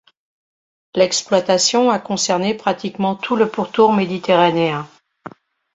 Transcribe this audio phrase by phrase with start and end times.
[0.95, 4.89] L'exploitation a concerné pratiquement tout le pourtour méditerranéen.